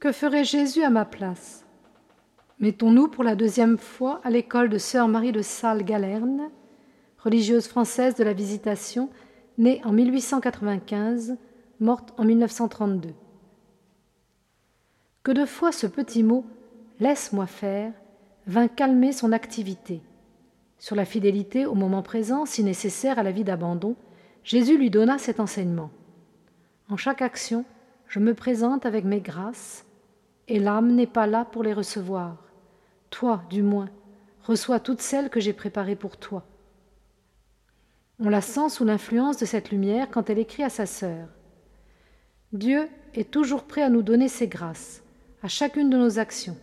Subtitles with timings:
[0.00, 1.66] Que ferait Jésus à ma place?
[2.60, 6.50] Mettons-nous pour la deuxième fois à l'école de sœur Marie de Salles Galerne,
[7.18, 9.10] religieuse française de la Visitation,
[9.58, 11.36] née en 1895,
[11.80, 13.12] morte en 1932.
[15.24, 16.46] Que de fois ce petit mot
[17.00, 17.92] Laisse-moi faire
[18.46, 20.00] vint calmer son activité.
[20.78, 23.96] Sur la fidélité au moment présent, si nécessaire à la vie d'abandon,
[24.44, 25.90] Jésus lui donna cet enseignement.
[26.88, 27.64] En chaque action,
[28.06, 29.84] je me présente avec mes grâces,
[30.48, 32.36] et l'âme n'est pas là pour les recevoir.
[33.10, 33.88] Toi, du moins,
[34.42, 36.44] reçois toutes celles que j'ai préparées pour toi.
[38.18, 41.28] On la sent sous l'influence de cette lumière quand elle écrit à sa sœur.
[42.52, 45.02] Dieu est toujours prêt à nous donner ses grâces,
[45.42, 46.56] à chacune de nos actions.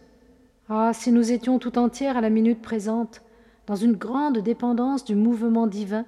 [0.67, 3.21] Ah, si nous étions tout entières à la minute présente,
[3.67, 6.05] dans une grande dépendance du mouvement divin,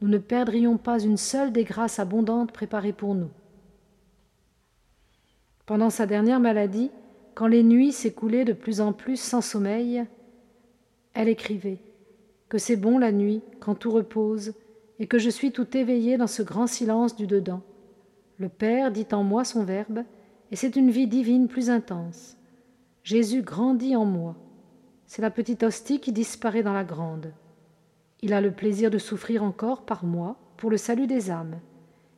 [0.00, 3.30] nous ne perdrions pas une seule des grâces abondantes préparées pour nous.
[5.66, 6.90] Pendant sa dernière maladie,
[7.34, 10.04] quand les nuits s'écoulaient de plus en plus sans sommeil,
[11.14, 11.78] elle écrivait
[12.48, 14.54] que c'est bon la nuit quand tout repose
[14.98, 17.62] et que je suis tout éveillée dans ce grand silence du dedans.
[18.38, 20.04] Le Père dit en moi son Verbe,
[20.50, 22.36] et c'est une vie divine plus intense.
[23.02, 24.36] Jésus grandit en moi.
[25.06, 27.32] C'est la petite hostie qui disparaît dans la grande.
[28.22, 31.58] Il a le plaisir de souffrir encore par moi pour le salut des âmes,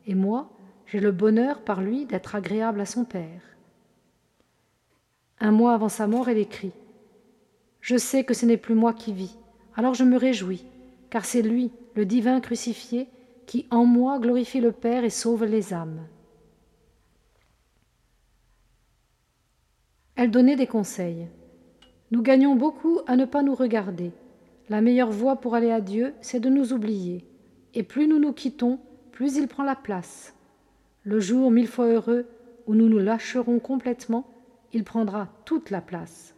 [0.07, 0.51] et moi,
[0.87, 3.43] j'ai le bonheur par lui d'être agréable à son Père.
[5.41, 6.73] Un mois avant sa mort, elle écrit
[7.81, 9.37] Je sais que ce n'est plus moi qui vis,
[9.75, 10.65] alors je me réjouis,
[11.11, 13.09] car c'est lui, le divin crucifié,
[13.47, 16.07] qui en moi glorifie le Père et sauve les âmes.
[20.15, 21.29] Elle donnait des conseils.
[22.11, 24.13] Nous gagnons beaucoup à ne pas nous regarder.
[24.69, 27.25] La meilleure voie pour aller à Dieu, c'est de nous oublier.
[27.75, 28.81] Et plus nous nous quittons,
[29.13, 30.35] plus il prend la place.
[31.07, 32.27] Le jour mille fois heureux
[32.67, 34.27] où nous nous lâcherons complètement,
[34.73, 36.35] il prendra toute la place.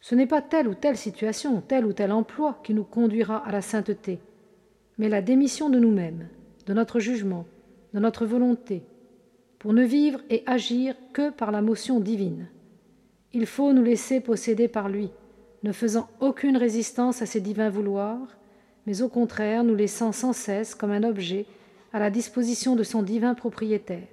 [0.00, 3.52] Ce n'est pas telle ou telle situation, tel ou tel emploi qui nous conduira à
[3.52, 4.18] la sainteté,
[4.98, 6.26] mais la démission de nous-mêmes,
[6.66, 7.46] de notre jugement,
[7.94, 8.82] de notre volonté,
[9.60, 12.48] pour ne vivre et agir que par la motion divine.
[13.32, 15.10] Il faut nous laisser posséder par lui,
[15.62, 18.36] ne faisant aucune résistance à ses divins vouloirs,
[18.86, 21.46] mais au contraire nous laissant sans cesse comme un objet
[21.92, 24.08] à la disposition de son divin propriétaire.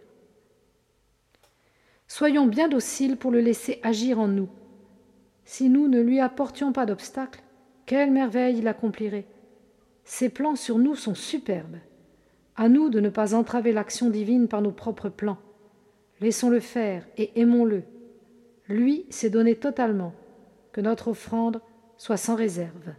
[2.07, 4.49] Soyons bien dociles pour le laisser agir en nous.
[5.45, 7.41] Si nous ne lui apportions pas d'obstacle,
[7.85, 9.27] quelle merveille il accomplirait.
[10.03, 11.77] Ses plans sur nous sont superbes.
[12.55, 15.37] À nous de ne pas entraver l'action divine par nos propres plans.
[16.21, 17.83] Laissons-le faire et aimons-le.
[18.67, 20.13] Lui s'est donné totalement.
[20.71, 21.61] Que notre offrande
[21.97, 22.93] soit sans réserve.